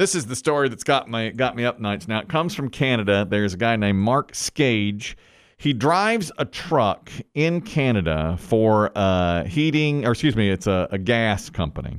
[0.00, 2.08] This is the story that's got me got me up nights.
[2.08, 3.26] Now it comes from Canada.
[3.28, 5.14] There's a guy named Mark Skage.
[5.58, 10.96] He drives a truck in Canada for uh, heating, or excuse me, it's a, a
[10.96, 11.98] gas company,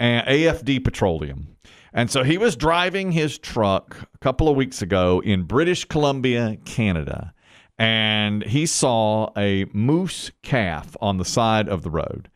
[0.00, 1.56] AFD Petroleum.
[1.92, 6.56] And so he was driving his truck a couple of weeks ago in British Columbia,
[6.64, 7.32] Canada,
[7.78, 12.30] and he saw a moose calf on the side of the road.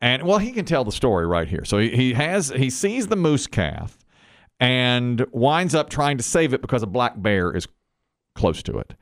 [0.00, 1.66] And well, he can tell the story right here.
[1.66, 3.98] So he, he has he sees the moose calf
[4.60, 7.66] and winds up trying to save it because a black bear is
[8.34, 8.94] close to it.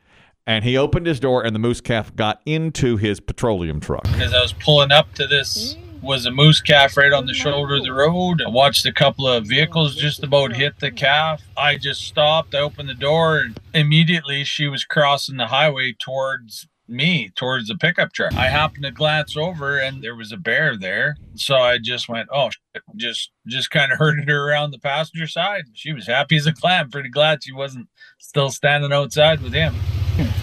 [0.47, 4.07] And he opened his door and the moose calf got into his petroleum truck.
[4.19, 7.77] As I was pulling up to this was a moose calf right on the shoulder
[7.77, 8.43] of the road.
[8.43, 11.43] I watched a couple of vehicles just about hit the calf.
[11.57, 16.69] I just stopped, I opened the door, and immediately she was crossing the highway towards
[16.89, 18.35] me towards the pickup truck.
[18.35, 21.17] I happened to glance over and there was a bear there.
[21.35, 22.83] So I just went, oh, shit.
[22.97, 25.65] just just kind of herded her around the passenger side.
[25.75, 26.91] She was happy as a clam.
[26.91, 29.75] Pretty glad she wasn't still standing outside with him.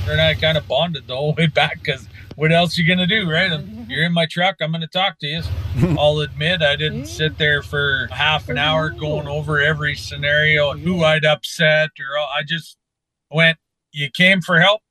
[0.05, 3.07] Her and I kind of bonded the whole way back because what else you gonna
[3.07, 3.51] do, right?
[3.51, 3.89] Mm-hmm.
[3.89, 4.57] You're in my truck.
[4.61, 5.43] I'm gonna talk to you.
[5.97, 7.07] I'll admit I didn't mm-hmm.
[7.07, 12.43] sit there for half an hour going over every scenario, who I'd upset, or I
[12.45, 12.77] just
[13.29, 13.57] went.
[13.93, 14.81] You came for help.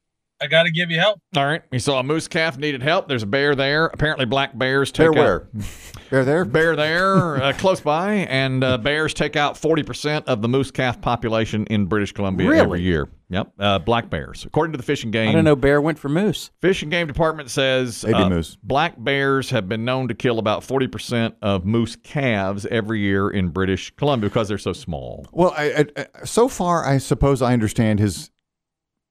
[0.43, 1.21] I got to give you help.
[1.37, 1.63] All right.
[1.71, 3.09] He saw a moose calf needed help.
[3.09, 3.87] There's a bear there.
[3.87, 5.65] Apparently, black bears take Bear out where?
[6.11, 6.45] Bear there?
[6.45, 11.01] bear there uh, close by, and uh, bears take out 40% of the moose calf
[11.01, 13.09] population in British Columbia every year.
[13.29, 13.53] Yep.
[13.61, 14.45] Uh, black bears.
[14.45, 15.55] According to the fishing and I Game, don't know.
[15.55, 16.51] Bear went for moose.
[16.61, 18.57] Fish and Game Department says Baby uh, moose.
[18.63, 23.51] black bears have been known to kill about 40% of moose calves every year in
[23.51, 25.27] British Columbia because they're so small.
[25.33, 28.31] Well, I, I, I- so far, I suppose I understand his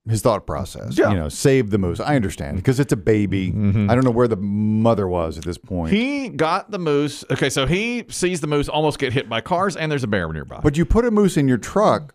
[0.10, 0.98] his thought process.
[0.98, 1.10] Yeah.
[1.12, 2.00] You know, save the moose.
[2.00, 3.52] I understand because it's a baby.
[3.52, 3.90] Mm-hmm.
[3.90, 5.94] I don't know where the mother was at this point.
[5.94, 7.24] He got the moose.
[7.32, 10.32] Okay, so he sees the moose almost get hit by cars, and there's a bear
[10.34, 10.60] nearby.
[10.64, 12.14] but you put a moose in your truck,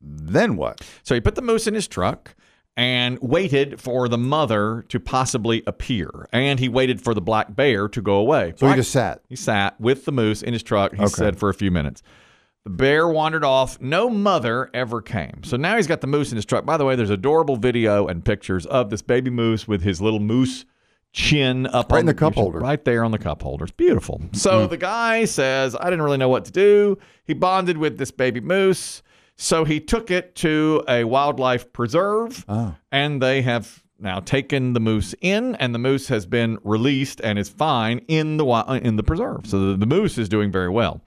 [0.00, 0.80] then what?
[1.02, 2.34] So he put the moose in his truck
[2.76, 6.26] and waited for the mother to possibly appear.
[6.32, 8.54] And he waited for the black bear to go away.
[8.56, 9.20] So he just sat.
[9.28, 11.08] he sat with the moose in his truck, he Okay.
[11.12, 12.02] said, for a few minutes.
[12.64, 13.80] The bear wandered off.
[13.80, 15.42] No mother ever came.
[15.42, 16.64] So now he's got the moose in his truck.
[16.64, 20.20] By the way, there's adorable video and pictures of this baby moose with his little
[20.20, 20.64] moose
[21.12, 22.60] chin up Right on in the cup holder.
[22.60, 23.64] Right there on the cup holder.
[23.64, 24.20] It's beautiful.
[24.32, 26.98] So the guy says, I didn't really know what to do.
[27.24, 29.02] He bonded with this baby moose.
[29.36, 32.76] So he took it to a wildlife preserve Oh.
[32.92, 37.38] and they have now taken the moose in, and the moose has been released and
[37.38, 38.44] is fine in the
[38.82, 39.46] in the preserve.
[39.46, 41.00] So the, the moose is doing very well.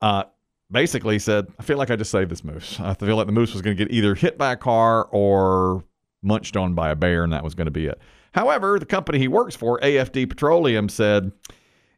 [0.00, 0.24] Uh,
[0.70, 2.78] basically, he said, "I feel like I just saved this moose.
[2.80, 5.84] I feel like the moose was going to get either hit by a car or
[6.22, 8.00] munched on by a bear, and that was going to be it."
[8.32, 11.32] However, the company he works for, AFD Petroleum, said.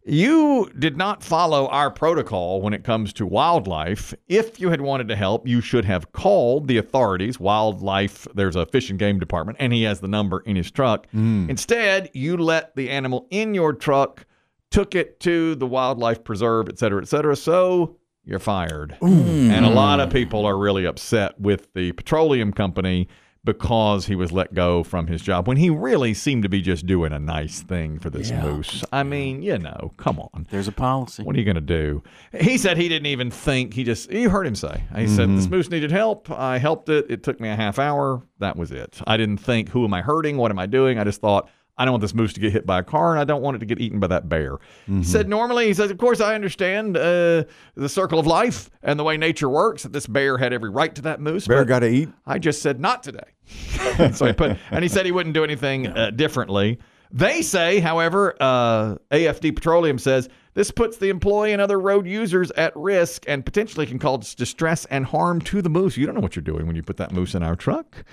[0.02, 4.14] You did not follow our protocol when it comes to wildlife.
[4.28, 7.38] If you had wanted to help, you should have called the authorities.
[7.38, 11.06] Wildlife, there's a fish and game department, and he has the number in his truck.
[11.10, 11.50] Hmm.
[11.50, 14.24] Instead, you let the animal in your truck,
[14.70, 17.36] took it to the wildlife preserve, et cetera, et cetera.
[17.36, 17.98] So
[18.30, 18.96] you're fired.
[19.00, 19.50] Hmm.
[19.50, 23.08] And a lot of people are really upset with the petroleum company
[23.42, 26.86] because he was let go from his job when he really seemed to be just
[26.86, 28.84] doing a nice thing for this moose.
[28.92, 30.46] I mean, you know, come on.
[30.50, 31.22] There's a policy.
[31.22, 32.02] What are you going to do?
[32.38, 33.74] He said he didn't even think.
[33.74, 34.84] He just, you heard him say.
[34.94, 35.54] He said, This mm-hmm.
[35.54, 36.30] moose needed help.
[36.30, 37.06] I helped it.
[37.10, 38.22] It took me a half hour.
[38.38, 39.00] That was it.
[39.06, 40.36] I didn't think, Who am I hurting?
[40.36, 40.98] What am I doing?
[40.98, 41.48] I just thought,
[41.78, 43.56] I don't want this moose to get hit by a car and I don't want
[43.56, 44.58] it to get eaten by that bear.
[44.86, 47.44] He said, Normally, he says, Of course, I understand uh,
[47.74, 50.94] the circle of life and the way nature works, that this bear had every right
[50.94, 51.46] to that moose.
[51.46, 52.10] Bear got to eat.
[52.26, 53.20] I just said not today.
[54.14, 56.78] so he put, and he said he wouldn't do anything uh, differently.
[57.12, 62.50] They say, however, uh, AFD Petroleum says this puts the employee and other road users
[62.52, 65.96] at risk and potentially can cause distress and harm to the moose.
[65.96, 68.04] You don't know what you're doing when you put that moose in our truck.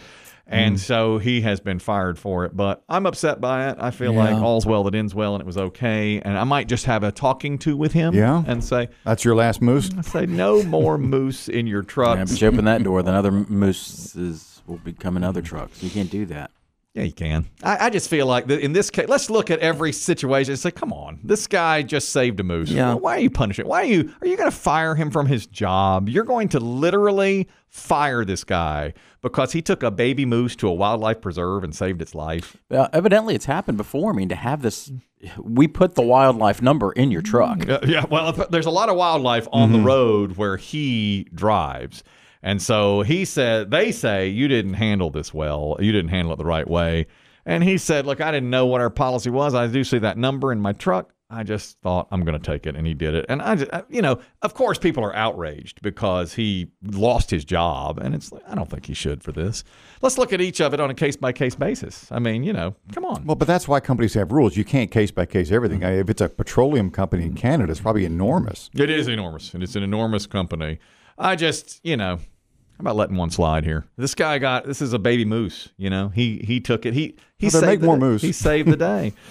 [0.49, 0.79] And mm.
[0.79, 3.77] so he has been fired for it, but I'm upset by it.
[3.79, 6.21] I feel like all's well that ends well, and it was okay.
[6.21, 8.43] And I might just have a talking to with him, Yeah.
[8.47, 9.89] and say, That's your last moose.
[10.03, 12.17] say no more moose in your truck.
[12.17, 15.83] Yeah, but you open that door, then other mooses will become in other trucks.
[15.83, 16.51] You can't do that.
[16.97, 17.47] Yeah, you can.
[17.61, 20.71] I, I just feel like in this case, let's look at every situation and say,
[20.71, 22.71] come on, this guy just saved a moose.
[22.71, 22.95] Yeah.
[22.95, 23.67] Why are you punishing?
[23.67, 24.11] Why are you?
[24.19, 26.09] Are you going to fire him from his job?
[26.09, 30.73] You're going to literally fire this guy because he took a baby moose to a
[30.73, 32.57] wildlife preserve and saved its life.
[32.71, 34.11] Uh, evidently, it's happened before.
[34.11, 34.91] I mean, to have this,
[35.39, 37.63] we put the wildlife number in your truck.
[37.67, 42.03] Yeah, yeah, well, there's a lot of wildlife on the road where he drives.
[42.43, 45.77] And so he said, they say, you didn't handle this well.
[45.79, 47.07] You didn't handle it the right way.
[47.45, 49.55] And he said, look, I didn't know what our policy was.
[49.55, 51.13] I do see that number in my truck.
[51.29, 53.25] I just thought I'm going to take it, and he did it.
[53.27, 57.99] And I, just, you know, of course, people are outraged because he lost his job,
[57.99, 59.65] and it's like I don't think he should for this.
[60.01, 62.09] Let's look at each of it on a case by case basis.
[62.13, 63.25] I mean, you know, come on.
[63.25, 64.55] Well, but that's why companies have rules.
[64.55, 65.81] You can't case by case everything.
[65.81, 65.99] Mm-hmm.
[65.99, 68.69] If it's a petroleum company in Canada, it's probably enormous.
[68.73, 70.79] It is enormous, and it's an enormous company.
[71.17, 73.85] I just, you know, how about letting one slide here?
[73.97, 75.69] This guy got this is a baby moose.
[75.77, 76.93] You know, he he took it.
[76.93, 77.99] He he Well, saved the more day.
[78.01, 78.21] moose.
[78.21, 79.13] He saved the day.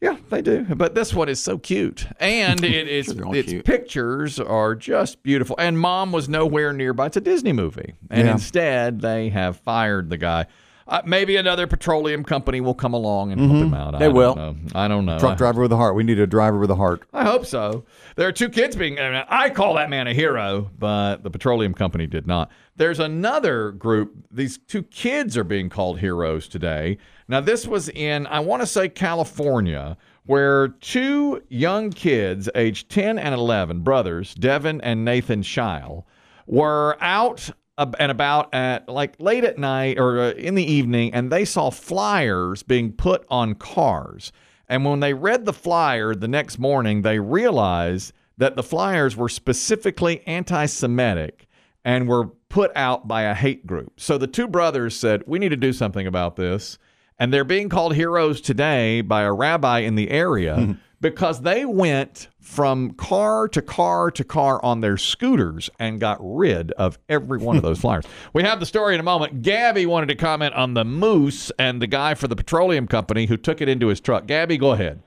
[0.00, 0.64] Yeah, they do.
[0.64, 3.64] But this one is so cute, and it is they're its cute.
[3.64, 5.54] pictures are just beautiful.
[5.60, 7.06] And mom was nowhere nearby.
[7.06, 8.32] It's a Disney movie, and Yeah.
[8.32, 10.46] instead they have fired the guy.
[10.88, 13.94] Uh, maybe another petroleum company will come along and help him out.
[13.94, 14.34] I They don't will.
[14.36, 14.56] know.
[14.74, 15.18] I don't know.
[15.18, 15.94] Truck driver with a heart.
[15.94, 17.04] We need a driver with a heart.
[17.12, 17.84] I hope so.
[18.16, 18.98] There are two kids being.
[18.98, 22.50] I call that man a hero, but the petroleum company did not.
[22.76, 24.14] There's another group.
[24.30, 26.98] These two kids are being called heroes today.
[27.28, 29.96] Now, this was in, I want to say, California,
[30.26, 36.06] where two young kids, aged 10 and 11, brothers, Devin and Nathan Shile,
[36.46, 41.30] were out and about at like late at night or uh, in the evening, and
[41.30, 44.32] they saw flyers being put on cars.
[44.68, 49.28] And when they read the flyer the next morning, they realized that the flyers were
[49.28, 51.46] specifically anti Semitic
[51.84, 53.98] and were put out by a hate group.
[53.98, 56.78] So the two brothers said, We need to do something about this.
[57.18, 62.28] And they're being called heroes today by a rabbi in the area because they went
[62.40, 67.56] from car to car to car on their scooters and got rid of every one
[67.56, 68.06] of those flyers.
[68.32, 69.42] We have the story in a moment.
[69.42, 73.36] Gabby wanted to comment on the moose and the guy for the petroleum company who
[73.36, 74.26] took it into his truck.
[74.26, 75.02] Gabby, go ahead.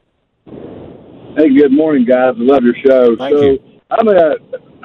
[0.45, 2.35] Hey, good morning, guys.
[2.37, 3.15] I love your show.
[3.15, 3.59] Thank so you.
[3.89, 4.35] I'm a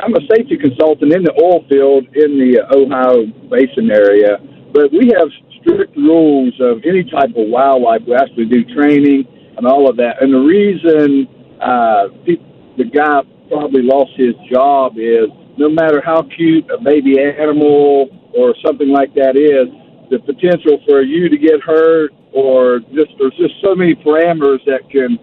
[0.02, 4.38] I'm a safety consultant in the oil field in the Ohio Basin area,
[4.72, 5.28] but we have
[5.60, 8.02] strict rules of any type of wildlife.
[8.06, 9.26] We actually do training
[9.60, 10.22] and all of that.
[10.22, 11.28] And the reason
[11.60, 12.08] uh,
[12.80, 13.20] the guy
[13.52, 15.28] probably lost his job is
[15.58, 19.68] no matter how cute a baby animal or something like that is,
[20.08, 24.88] the potential for you to get hurt or just there's just so many parameters that
[24.88, 25.20] can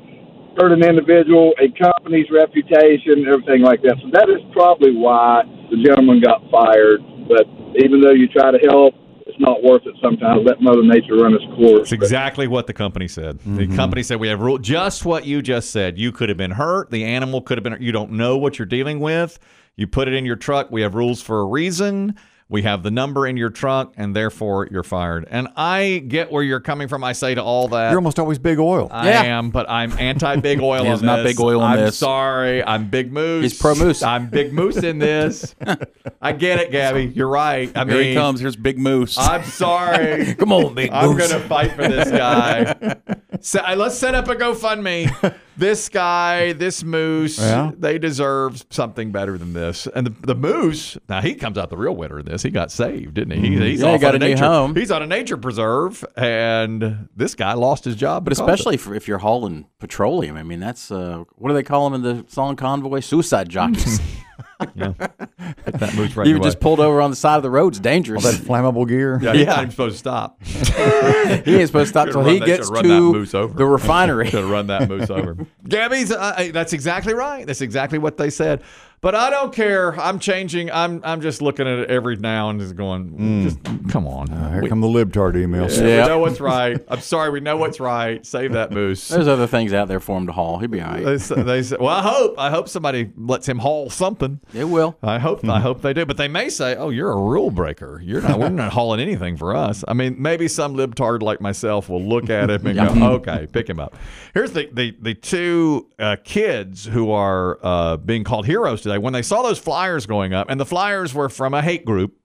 [0.54, 3.98] hurt an individual, a company's reputation, everything like that.
[4.06, 5.44] So that is probably why
[5.74, 7.02] the gentleman got fired.
[7.26, 7.50] But
[7.82, 8.94] even though you try to help,
[9.38, 10.46] it's not worth it sometimes.
[10.46, 11.82] Let Mother Nature run its course.
[11.82, 13.40] It's exactly what the company said.
[13.40, 13.76] The mm-hmm.
[13.76, 15.98] company said we have rule just what you just said.
[15.98, 16.90] You could have been hurt.
[16.90, 17.78] The animal could have been.
[17.80, 19.38] You don't know what you're dealing with.
[19.76, 20.72] You put it in your truck.
[20.72, 22.16] We have rules for a reason.
[22.50, 25.28] We have the number in your trunk, and therefore you're fired.
[25.30, 27.04] And I get where you're coming from.
[27.04, 27.90] I say to all that.
[27.90, 28.88] You're almost always big oil.
[28.90, 29.24] I Yeah.
[29.38, 31.98] am, but I'm anti big oil He's on not big oil on I'm this.
[31.98, 32.64] sorry.
[32.64, 33.52] I'm big moose.
[33.52, 34.02] He's pro moose.
[34.02, 35.56] I'm big moose in this.
[36.22, 37.08] I get it, Gabby.
[37.14, 37.70] You're right.
[37.76, 38.40] I Here mean, he comes.
[38.40, 39.18] Here's Big Moose.
[39.18, 40.34] I'm sorry.
[40.40, 41.04] Come on, big moose.
[41.04, 42.96] I'm gonna fight for this guy.
[43.42, 45.36] So, let's set up a GoFundMe.
[45.58, 47.72] This guy, this moose, Yeah.
[47.78, 49.88] they deserve something better than this.
[49.96, 52.44] And the, the moose, now he comes out the real winner in this.
[52.44, 53.50] He got saved, didn't he?
[53.50, 54.76] He- He's Yeah, he got on a new nature, home.
[54.76, 58.24] He's on a nature preserve, and this guy lost his job.
[58.26, 58.54] But because of it.
[58.54, 62.18] especially if you're hauling petroleum, I mean, that's uh, what do they call them in
[62.18, 63.00] the song Convoy?
[63.00, 64.00] Suicide jockeys.
[64.76, 64.94] yeah,
[65.66, 66.44] Hit that moose right you away.
[66.44, 67.70] just pulled over on the side of the road.
[67.70, 68.24] It's dangerous.
[68.24, 69.20] That flammable gear.
[69.22, 69.48] yeah, he's Yeah.
[69.48, 70.44] not even supposed to stop.
[70.44, 73.34] he ain't supposed to stop Should've till he that- gets should've run that to moose
[73.34, 73.54] over.
[73.58, 74.28] the refinery.
[74.32, 75.38] Should run that moose over.
[75.68, 76.12] Gabby's.
[76.12, 77.46] Uh, uh, that's exactly right.
[77.46, 78.62] That's exactly what they said.
[79.00, 79.98] But I don't care.
[80.00, 80.72] I'm changing.
[80.72, 81.02] I'm.
[81.04, 83.44] I'm just looking at it every now and just going.
[83.44, 83.60] Just
[83.92, 84.32] come on.
[84.32, 85.78] Uh, here come the libtard emails.
[85.80, 86.02] Yeah, Yeah.
[86.04, 86.84] We know what's right.
[86.88, 87.30] I'm sorry.
[87.30, 88.26] We know what's right.
[88.26, 89.08] Save that moose.
[89.18, 90.58] There's other things out there for him to haul.
[90.58, 91.04] He'll be all right.
[91.06, 92.40] They, they say, well, I hope.
[92.40, 94.40] I hope somebody lets him haul something.
[94.56, 94.98] It will.
[95.04, 95.46] I hope.
[95.48, 96.06] I hope they do.
[96.08, 98.02] But they may say, "Oh, you're a rule breaker.
[98.04, 98.40] You're not.
[98.40, 102.32] We're not hauling anything for us." I mean, maybe some libtard like myself will look
[102.32, 103.96] at him and go, "Okay, pick him up."
[104.34, 108.97] Here's the the the two uh, kids who are uh, being called heroes today.
[108.98, 112.18] When they saw those flyers going up, and the flyers were from a hate group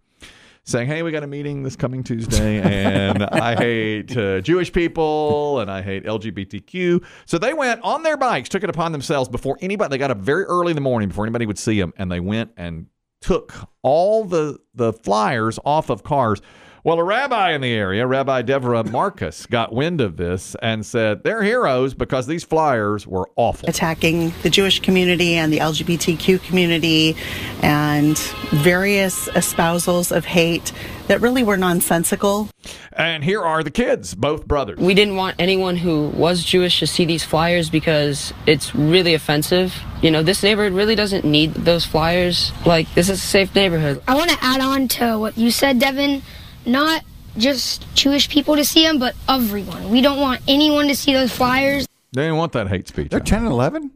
[0.65, 5.61] saying, "Hey, we got a meeting this coming Tuesday, and I hate uh, Jewish people
[5.61, 9.59] and I hate LGBTQ." So they went on their bikes, took it upon themselves before
[9.61, 9.91] anybody.
[9.91, 12.21] They got up very early in the morning before anybody would see them, and they
[12.21, 12.87] went and
[13.21, 16.41] took all the the flyers off of cars.
[16.85, 21.23] Well, a rabbi in the area, Rabbi Deborah Marcus, got wind of this and said
[21.23, 23.69] they're heroes because these flyers were awful.
[23.69, 27.15] attacking the Jewish community and the LGBTQ community
[27.63, 28.19] and
[28.51, 30.73] various espousals of hate
[31.07, 32.49] that really were nonsensical.
[32.95, 34.81] And here are the kids, both brothers.
[34.81, 39.73] We didn't want anyone who was Jewish to see these flyers because it's really offensive.
[40.03, 42.51] You know, this neighborhood really doesn't need those flyers.
[42.67, 44.03] Like, this is a safe neighborhood.
[44.09, 46.23] I want to add on to what you said, Devin.
[46.67, 47.05] Not
[47.37, 49.91] just Jewish people to see them, but everyone.
[49.91, 51.87] We don't want anyone to see those flyers.
[52.13, 53.11] They didn't want that hate speech.
[53.11, 53.91] They're 10 and 11?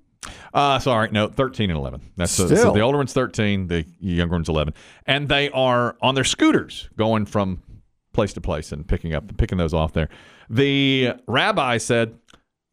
[0.54, 2.00] Uh, sorry, no, 13 and 11.
[2.16, 4.72] That's so, so the older one's 13, the younger one's 11,
[5.04, 7.62] and they are on their scooters going from
[8.14, 10.08] place to place and picking up picking those off there.
[10.48, 12.25] The rabbi said it's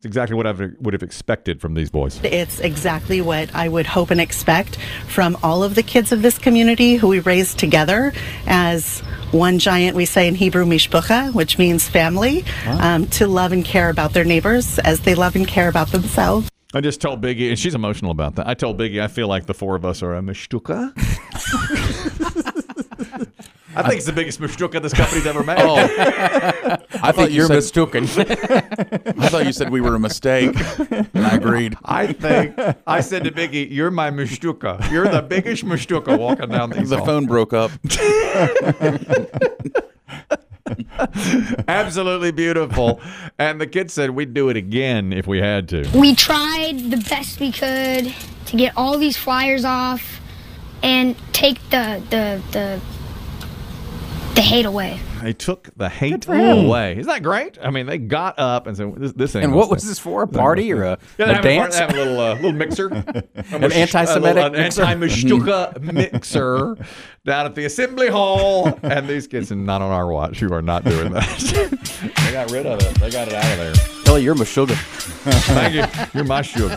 [0.06, 2.20] exactly what I would have expected from these boys.
[2.24, 6.38] It's exactly what I would hope and expect from all of the kids of this
[6.38, 8.14] community who we raised together
[8.48, 9.00] as
[9.32, 13.90] one giant, we say in Hebrew, mishpucha, which means family, um, to love and care
[13.90, 16.50] about their neighbors as they love and care about themselves.
[16.76, 18.48] I just told Biggie, and she's emotional about that.
[18.48, 20.92] I told Biggie, I feel like the four of us are a mishtuka.
[23.76, 25.54] I think it's the biggest mishtuka this company's ever made.
[25.64, 25.76] Oh,
[27.04, 28.04] I thought you You're said, mistaken.
[29.20, 30.56] I thought you said we were a mistake,
[31.14, 31.76] and I agreed.
[31.84, 32.56] I think
[32.88, 34.90] I said to Biggie, "You're my mishtuka.
[34.92, 37.72] You're the biggest mishtuka walking down these The halls." phone broke up.
[41.68, 43.02] Absolutely beautiful.
[43.38, 45.88] And the kid said we'd do it again if we had to.
[45.94, 48.14] We tried the best we could
[48.46, 50.20] to get all these flyers off
[50.82, 52.82] and take the the the
[54.36, 55.00] the hate away.
[55.22, 56.94] They took the hate away.
[56.98, 57.58] Isn't that great?
[57.62, 60.00] I mean, they got up and said, "This, this ain't." And what was stay." this
[60.00, 60.24] for?
[60.24, 61.76] A party or a, Yeah, a they a, part- dance?
[61.76, 62.88] they have a little uh, little mixer,
[63.36, 64.84] an anti-Semitic an mixer?
[64.84, 66.76] anti-mishtuka mixer
[67.26, 68.78] down at the assembly hall.
[68.84, 72.10] And these kids, and not on our watch, who are not doing that.
[72.26, 72.96] they got rid of it.
[72.96, 73.74] They got it out of there.
[74.04, 74.76] Kelly, you're Meshuggah.
[74.76, 75.84] Thank you.
[76.14, 76.76] You're my sugar.